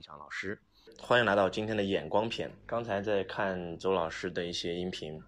[0.00, 0.58] 强老师，
[0.98, 2.50] 欢迎来到今天的眼光篇。
[2.66, 5.22] 刚才在看周老师的一些音频，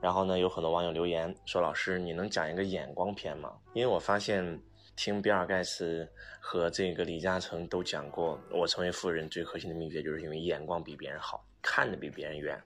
[0.00, 4.60] 然后呢，有很多网友留言说：“老师，你能讲一个眼光篇吗？”因为我发现
[4.94, 6.08] 听比尔盖茨
[6.40, 12.62] 和这个李嘉诚都讲过，我成为富人最核心的秘诀就是因为眼光比别人好，看得比别人远。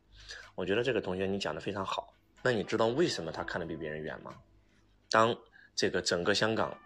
[0.54, 2.12] 我觉得这个同学你讲的非常好。
[2.42, 4.34] 那你知道为什么他看得比别人远吗？
[5.10, 5.34] 当
[5.74, 6.76] 这个整个香港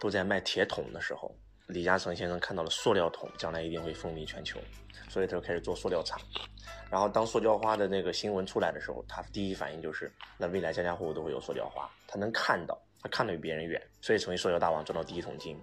[0.00, 1.32] 都在卖铁桶的时候。
[1.68, 4.58] 李嘉诚先生看到了塑料桶将来一定会风靡全球，
[5.08, 6.18] 所以他就开始做塑料厂。
[6.90, 11.86] 然后当塑胶花的那个新闻出来的时候，他第一反应就是那未来家家户户都会有塑料花。
[12.06, 15.60] 他能看到，他看得比别人远，所以成为塑料大王赚到第一桶金。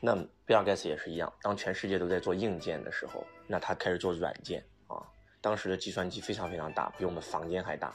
[0.00, 0.14] 那
[0.46, 5.02] 比尔盖茨也是一样，当全世界都在做硬件的时候，那他开始做软件啊。
[5.40, 7.92] 当时的计算机非常非常大，比我们房间还大。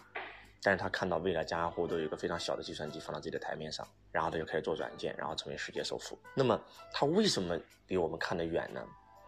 [0.65, 6.17] 但是他看到未来家家户户都有一个非常小的计算机放到自己的台面上，然后他就开始做软件，然后成为世界首富。
[6.33, 6.59] 那么
[6.91, 8.83] 他为什么比我们看得远呢？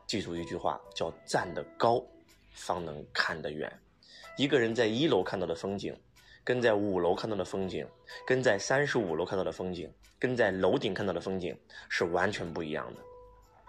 [0.07, 2.03] 记住一句话，叫站得高，
[2.53, 3.71] 方能看得远。
[4.35, 5.95] 一个人在一楼看到的风景，
[6.43, 7.87] 跟在五楼看到的风景，
[8.25, 11.55] 跟在三十五楼看到的风景，跟在楼顶看到的风景
[11.87, 13.01] 是完全不一样的。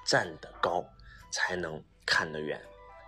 [0.06, 0.82] 站得高，
[1.30, 2.58] 才能看得远。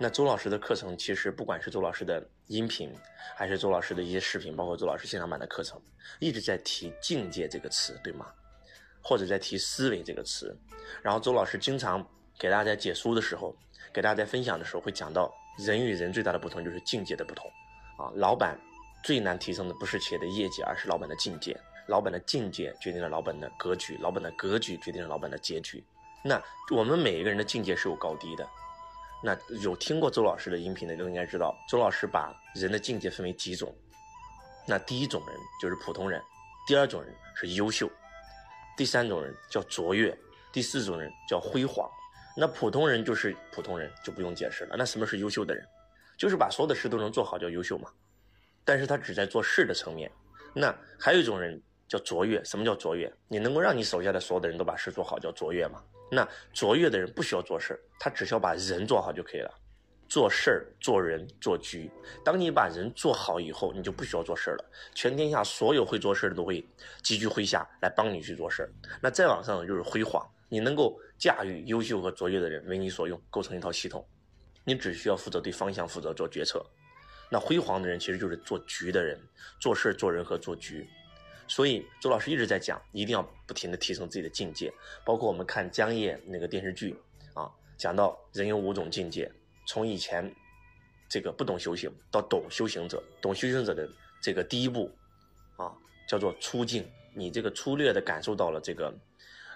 [0.02, 2.90] 那周老师的课程，其实不管是周老师的音频，
[3.36, 5.78] 还是周老师的一些视频，包括周老师现场版的课程，
[6.20, 8.24] 一直在提境界这个词，对吗？
[9.02, 10.56] 或者在提思维这个词。
[11.02, 12.02] 然后周老师经常
[12.38, 13.54] 给大家在解书的时候，
[13.92, 17.46] 给大家在分享的时候，会讲到人与人最大的不同就是境界的不同。
[17.98, 18.58] 啊，老板
[19.04, 21.54] 最难提升的不是企业的业绩，而是老板的境界。
[21.88, 25.84] 老板的境界决定了老板的格局，老板的格局决定了老板的结局。
[26.24, 26.42] 那
[26.74, 28.48] 我们每一个人的境界是有高低的。
[29.22, 33.74] 那有听过周老师的音频的都应该知道，周老师把人的境界分为几种。
[34.66, 36.22] 那第一种人就是普通人，
[36.66, 37.90] 第二种人是优秀，
[38.76, 40.16] 第三种人叫卓越，
[40.52, 41.88] 第四种人叫辉煌。
[42.36, 44.76] 那普通人就是普通人，就不用解释了。
[44.78, 45.66] 那什么是优秀的人？
[46.16, 47.90] 就是把所有的事都能做好叫优秀嘛。
[48.64, 50.10] 但是他只在做事的层面。
[50.54, 52.42] 那还有一种人叫卓越。
[52.44, 53.12] 什么叫卓越？
[53.28, 55.82] 你能够让你手下的所有的人都把事做好叫卓越吗？
[56.10, 59.50] 那卓越的人不需要做事他只需要把人做好就可以了。
[60.08, 61.88] 做事儿、做人、做局。
[62.24, 64.70] 当你把人做好以后，你就不需要做事了。
[64.92, 66.66] 全天下所有会做事的都会
[67.00, 68.68] 集聚麾下来帮你去做事
[69.00, 74.04] 那再往上就是辉煌，你能够驾驭优秀和卓越的人为你所用，构成一套系统。
[74.64, 76.60] 你只需要负责对方向负责做决策。
[77.30, 79.16] 那辉煌的人其实就是做局的人，
[79.60, 80.90] 做事、做人和做局。
[81.50, 84.72] 所以周老师一直在讲，一定要不停的提升自己的境界。
[85.04, 86.96] 包括我们看江夜那个电视剧
[87.34, 89.28] 啊，讲到人有五种境界，
[89.66, 90.32] 从以前
[91.08, 93.90] 这个不懂修行到懂修行者，懂修行者的
[94.22, 94.88] 这个第一步
[95.56, 95.74] 啊，
[96.08, 96.88] 叫做出境。
[97.16, 98.94] 你这个粗略的感受到了这个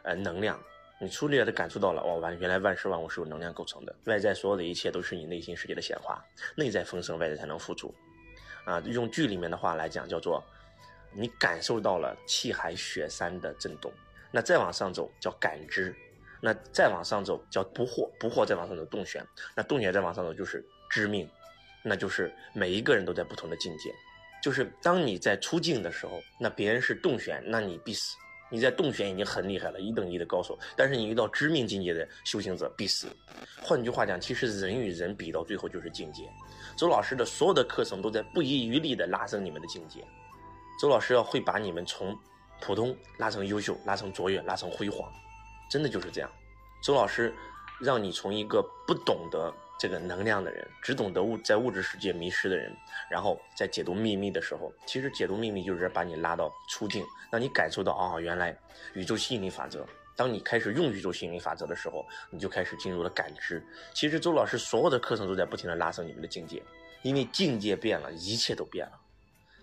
[0.03, 0.61] 呃能量，
[1.01, 6.21] 你粗略的感受到了哦，完原来万事万物是由能量构成的，外在所有的一切都是你内心世界的显化，
[6.57, 7.95] 内在丰盛，外在才能富足。
[8.65, 10.43] 啊，用剧里面的话来讲，叫做。
[11.17, 13.93] 你感受到了气海雪山的震动，
[14.31, 15.95] 那再往上走叫感知，
[16.41, 21.29] 那再往上走叫不惑，不惑再往上走洞玄，那洞玄再往上走就是知命，
[21.83, 23.95] 那就是每一个人都在不同的境界，
[24.43, 28.17] 就是当你在出境的时候，那别人是洞玄，那你必死；
[28.51, 33.07] 你在洞玄已经很厉害了，一等一的高手，但是你遇到知命境界的修行者必死。
[33.63, 36.23] 换句话讲，其实人与人比到最后就是境界。
[36.77, 40.05] 周老师的所有的课程都在不遗余力的拉升你们的境界。
[40.79, 42.17] 周老师要会把你们从
[42.61, 45.13] 普通拉成优秀，拉成卓越，拉成辉煌，
[45.71, 46.31] 真的就是这样。
[46.83, 47.35] 周老师
[47.81, 52.75] 让你从一个不懂得这个能量的人，只懂得物在物质世界迷失的人，
[53.11, 58.57] 然后在解读秘密的时候，其实解读秘密就是把你拉到出境，让你感受到啊，原来
[58.95, 59.87] 宇宙吸引力法则。
[60.17, 63.65] 当你开始用宇宙吸引力法则的时候，你就开始进入了感知。
[63.93, 66.63] 其实周老师所有的课程都在不停的拉升你们的境界，
[67.03, 69.01] 因为境界变了，一切都变了。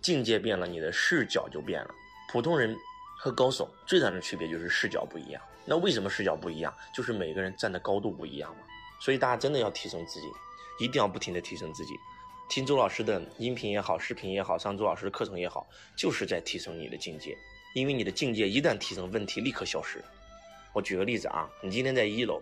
[0.01, 1.93] 境界变了，你的视角就变了。
[2.31, 2.75] 普通人
[3.17, 5.41] 和高手最大的区别就是视角不一样。
[5.65, 6.73] 那为什么视角不一样？
[6.93, 8.63] 就是每个人站的高度不一样嘛。
[8.99, 10.27] 所以大家真的要提升自己，
[10.79, 11.93] 一定要不停的提升自己。
[12.49, 17.37] 听周老师的音频也好，视频也好，上周老师的课程也好，就是在提升你的境界。
[17.73, 20.03] 因为你的境界一旦提升，问题立刻消失。
[20.73, 22.41] 我举个例子啊，你今天在一楼，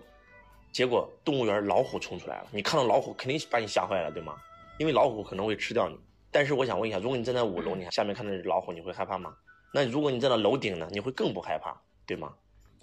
[0.72, 4.36] 结果动物园老虎冲出来了，你看到老虎肯定把你吓坏了，对吗？
[4.80, 6.00] 因为老虎可能会吃掉你。
[6.32, 9.36] 但是我想问一下，如果你站在五楼，你下面看到老虎，你会害怕吗？
[9.74, 12.34] 那如果你站到楼顶呢，你会更不害怕，对吗？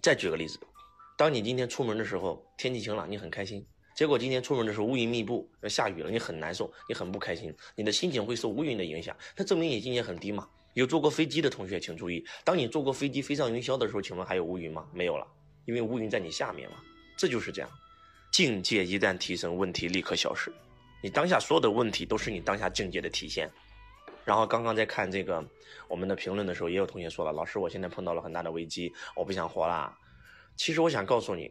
[0.00, 0.58] 再举个例子，
[1.16, 3.66] 当你今天出门的时候，天气晴朗，你很开心。
[3.94, 9.16] 结果今天出门的时候乌云密布，要下雨了，你很难受，你很不开心，你的心情会受乌云的影响。
[9.36, 10.48] 那证明你境界很低嘛？
[10.74, 14.86] 有坐过飞机的同学请注意，当你坐过飞机飞上云霄的时候，请问还有乌云吗？
[14.92, 15.26] 没有了，
[15.64, 16.76] 因为乌云在你下面嘛。
[17.16, 17.70] 这就是这样。
[18.30, 20.52] 境界一旦提升，问题立刻消失。
[21.06, 23.48] 你当下所有的问题都是你当下境界的体现。
[24.24, 25.40] 然后刚刚在看这个
[25.86, 29.96] 我们的评论的时候，也有同学说了，老师，我现在碰到了很大的危机，我不想活了。
[30.56, 31.48] 其实我想告诉你，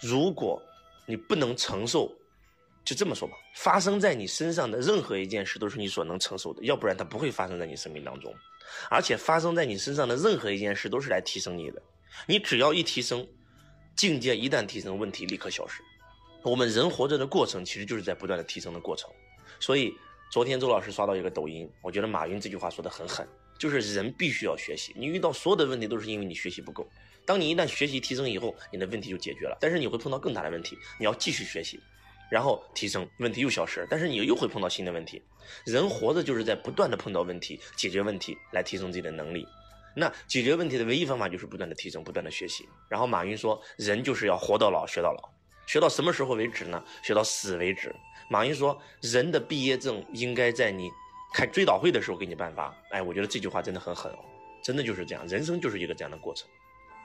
[0.00, 0.60] 如果
[1.06, 2.12] 你不能承受，
[2.84, 8.34] 就这么说吧，发生在你身上的任何一件事都是你所能承受的，要不然它不会发生在你生命当中。
[8.90, 11.80] 而且发生在你身上的任何一件事都是来提升你的，
[12.26, 13.24] 你只要一提升，
[13.94, 15.80] 境界一旦提升，问题立刻消失。
[16.42, 19.10] 我们人活着的过程其实就是在不断的提升的过程。
[19.58, 19.94] 所以
[20.30, 23.28] 昨天周老师刷到一个抖音，我觉得马云这句话说的很狠，
[23.58, 24.94] 就是人必须要学习。
[24.96, 26.88] 你遇到所有的问题都是因为你学习不够。
[27.26, 29.56] 当你一旦学习提升以后，你的问题就解决了。
[29.60, 31.78] 但是你会碰到更大的问题，你要继续学习，
[32.30, 35.22] 然后提升，问题又消失，但是你又会碰到新的问题。
[35.66, 39.46] 人活着就是在不断的碰到问题，解决问题来提升自己的能力。
[39.94, 42.66] 那解决问题的唯一方法就是不断的提升，不断的学习。
[42.88, 45.28] 然后马云说，人就是要活到老学到老，
[45.70, 46.82] 学到什么时候为止呢？
[47.00, 47.94] 学到死为止。
[48.28, 50.90] 马云说，人的毕业证应该在你
[51.32, 52.74] 开追悼会的时候给你颁发。
[52.90, 54.18] 哎，我觉得这句话真的很狠哦，
[54.64, 56.48] 真的就是这样，人生就是一个这样的过程。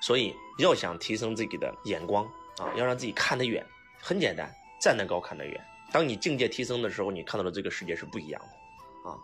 [0.01, 2.25] 所以要想提升自己的眼光
[2.57, 3.63] 啊，要让自己看得远，
[4.01, 4.51] 很简单，
[4.81, 5.63] 站得高看得远。
[5.91, 9.15] 当你境界提升的时候，你看到的这个世界是不一样的啊。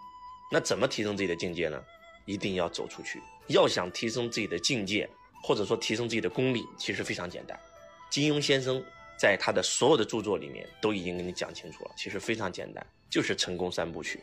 [0.52, 1.84] 那怎么提升自己的境界呢？
[2.26, 3.20] 一定要走出去。
[3.48, 5.10] 要想提升自己的境界，
[5.42, 7.60] 或者说提升自己的功力，其实非常简单。
[8.12, 8.84] 金庸先生
[9.22, 14.20] 在他的所有的著作里面都已经给你讲清楚了，其实非常简单，就是成功三部曲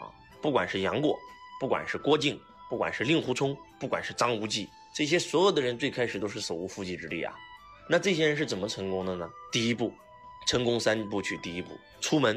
[0.00, 0.10] 啊。
[0.42, 1.16] 不管是杨过，
[1.60, 2.36] 不管是郭靖，
[2.68, 4.68] 不管是令狐冲，不管是张无忌。
[4.92, 7.32] 这些所有的人最开始都是手无缚鸡之力啊，
[7.88, 9.30] 那这些人是怎么成功的呢？
[9.52, 9.94] 第一步，
[10.48, 11.70] 成功三部曲，第一步
[12.00, 12.36] 出门；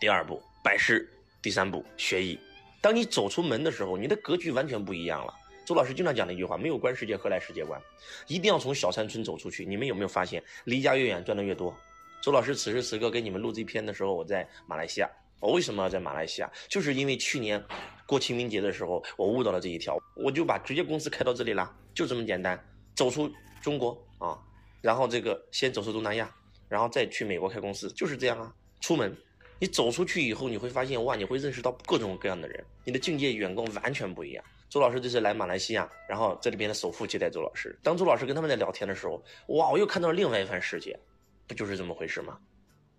[0.00, 1.06] 第二步拜师；
[1.42, 2.40] 第三步学艺。
[2.80, 5.34] 当你走出门的时候，你的格局完全不一样了。
[5.64, 7.80] 周老师经常讲的一句话：没有观世界，何来世界观？
[8.26, 9.64] 一定要从小山村走出去。
[9.64, 11.74] 你们有没有发现，离家越远赚的越多？
[12.20, 15.08] 周老师此时此刻给你们录这篇的时候，我在马来西亚。
[15.40, 16.50] 我为什么要在马来西亚？
[16.68, 17.62] 就是因为去年
[18.06, 22.58] 过清明节的时候，我悟到了这一条，我就把直接公司开到这里了，就这么简单。
[22.94, 23.30] 走出
[23.60, 24.38] 中国啊，
[24.80, 26.32] 然后这个先走出东南亚，
[26.68, 28.52] 然后再去美国开公司，就是这样啊。
[28.80, 29.16] 出门，
[29.58, 34.44] 你走出去以后，你会发现哇，你会认识到各种各样的人，你的境界远跟完全不一样。
[34.72, 40.98] 周老师这次来马来西亚，然后这里边的首富接待周老师，当周老师跟他们在聊天的时候，哇，我又看到了另外一番世界，
[41.46, 42.38] 不就是这么回事吗？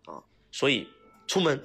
[0.06, 0.22] 啊，
[0.52, 0.88] 所以
[1.26, 1.60] 出门。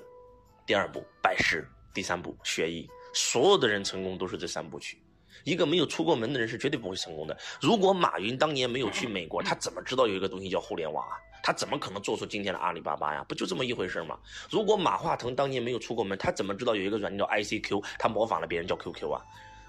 [0.64, 2.88] 第二步拜师，第三步学艺。
[3.12, 4.98] 所有的人成功都是这三部曲。
[5.44, 7.36] 一个没有出过门的人是绝对不会成功的。
[7.60, 11.16] 如果马云当年没有去美国，他怎么知道有一个东西叫互联网啊？
[11.42, 13.22] 他怎么可能做出今天的阿里巴巴呀？
[13.28, 14.18] 不就这么一回事吗？
[14.50, 17.84] 如果马化腾当年没有出过门，他怎么知道有一个软件叫 ICQ？
[17.98, 19.20] 他模仿了别人叫 QQ 啊？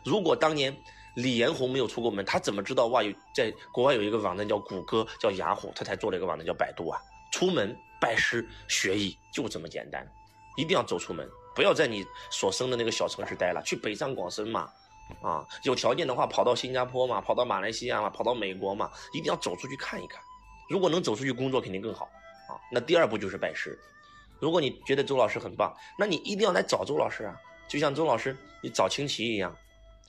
[0.04, 0.76] 如果当年
[1.16, 7.02] 李彦宏没有出过门，他怎么知道哇有在国外有一个网站叫谷歌，叫雅虎，他才做了一个网站叫百度啊？
[7.32, 10.08] 出门拜师学艺就这么简单。
[10.58, 14.70] 一定要走出门，不要在你所生的那个小城市待了，去北上广深嘛，
[15.22, 20.22] 啊，有条件的话跑到新加坡嘛，跑到马来西亚嘛，跑到美国嘛，一定要走出去看一看。
[20.70, 22.06] 如果能走出去工作，肯定更好
[22.50, 22.60] 啊。
[22.72, 23.80] 那第二步就是拜师。
[24.40, 27.36] 如果你觉得周老师很棒，那你一定要来找周老师啊。
[27.68, 29.56] 就像周老师你找清奇一样，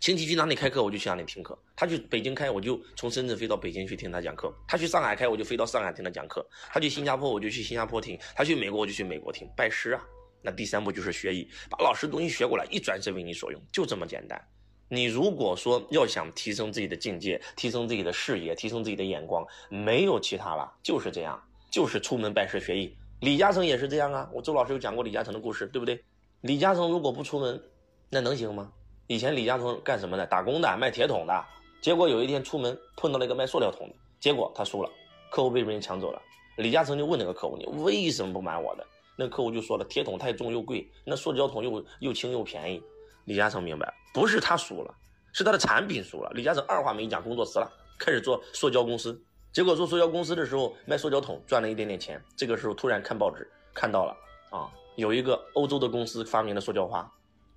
[0.00, 1.56] 清奇去哪里开课，我就去哪里听课。
[1.76, 6.41] 他去北京开，我就从深圳飞到北京去听他讲课；他去上海开，我就飞到上海听他讲课；
[6.73, 9.47] 他去新加坡，我就去新加坡听；他去美国，我就去美国听。
[9.55, 10.02] 拜师啊。
[10.41, 14.43] 那第三步就是学艺，把老师东西学过来，一转身为你所用，就这么简单。
[14.89, 21.39] 你如果说要想提升自己的境界，提升自己的视野，提升自己的眼光，没有其他了，就是这样，
[21.70, 22.96] 就是出门拜师学艺。
[23.20, 26.03] 李嘉诚也是这样啊，我周老师有讲过李嘉诚的故事，对不对？
[26.41, 27.63] 李嘉诚如果不出门，
[28.08, 28.72] 那能行吗？
[29.10, 30.24] 以前李嘉诚干什么的？
[30.24, 31.44] 打工的，卖铁桶的。
[31.81, 34.90] 结果有一天出门碰到了一个卖塑料桶的，结果他输了，
[35.32, 36.22] 客户被别人抢走了。
[36.58, 38.86] 李嘉诚就问那个客户：“你为什么不买我的？”
[39.19, 42.81] 那客户就说了，铁桶太重又贵，那塑胶桶又又轻又便宜。
[43.24, 44.94] 李嘉诚明白，不是他输了，
[45.32, 46.31] 是他的产品输了。
[46.32, 49.20] 李嘉诚二话没讲，工作辞了，开始做塑胶公司。
[49.52, 52.22] 结果做塑胶公司的时候，卖塑胶桶赚了一点点钱。
[52.36, 54.17] 这个时候突然看报纸看到了
[54.56, 57.12] 啊，有一个欧洲的公司发明了塑胶花。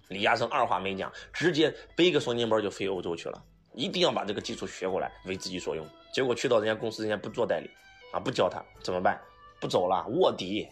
[0.10, 3.44] 李嘉诚二话没讲，直接背个双肩包就飞欧洲去了，
[3.74, 5.86] 一定要把这个技术学过来，为自己所用。
[6.14, 7.70] 结果去到人家公司，人家不做代理，
[8.12, 9.20] 啊，不教他怎么办？
[9.60, 10.68] 不走了，卧底。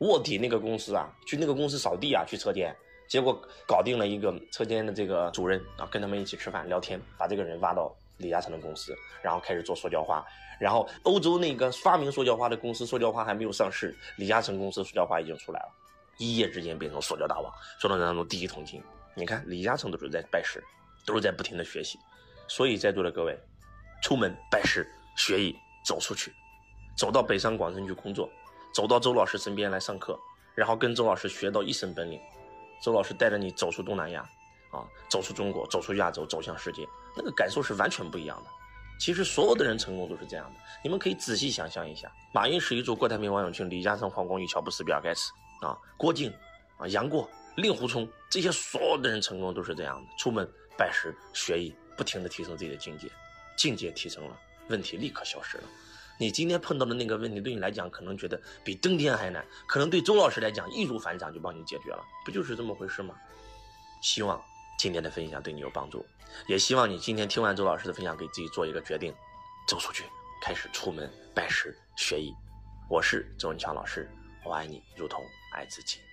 [0.00, 2.76] 卧底那个公司啊，去那个公司扫地啊，去车间，
[3.08, 10.22] 结果搞定了一个车间的这个主任啊，跟他们一起吃饭聊天，把这个人挖到李嘉诚的公司，然后开始做塑胶花。
[10.60, 15.68] 然后欧洲那个发明塑胶花的公司，塑胶花还没有上市，李嘉诚公司塑胶花已经出来了，
[16.18, 18.82] 一夜之间变成塑胶大王，塑料当中第一桶金。
[19.14, 20.62] 你看李嘉诚都是在拜师，
[21.06, 21.98] 都是在不停的学习。
[22.48, 23.38] 所以在座的各位，
[24.02, 26.32] 出门拜师学艺，走出去，
[26.96, 28.30] 走到北上广深去工作。
[28.74, 30.18] 走到周老师身边来上课，
[30.54, 32.20] 然后跟周老师学到一身本领，
[32.82, 34.20] 周老师带着你走出东南亚，
[34.70, 38.50] 啊，走出中国，走出亚洲，走向世界，那个感受是完全不一样的。
[39.00, 46.32] 其实所有的人成功都是这样的，你们可以仔细想象一下：马云、史玉柱、郭台铭、王永庆、李嘉诚、黄光裕、乔布斯、比尔盖茨，啊，郭靖，
[46.78, 53.10] 啊，杨过、令狐冲，这些所有的人成功都是这样的，出门拜师学艺，不停的提升自己的境界，
[53.56, 55.64] 境界提升了，问题立刻消失了。
[56.18, 63.14] 你今天碰到的那个问题，对你来讲可能觉得比登天还难，可能对周老师来讲易如反掌，就帮你解决了，不就是这么回事吗？
[64.02, 64.42] 希望
[64.78, 66.04] 今天的分享对你有帮助，
[66.46, 69.14] 也希望你今天听完周老师的分享，给自己做一个决定，
[69.66, 70.04] 走出去，
[70.42, 72.32] 开始出门拜师学艺。
[72.88, 74.10] 我是周文强老师，
[74.44, 75.22] 我爱你如同
[75.56, 75.98] 爱自己。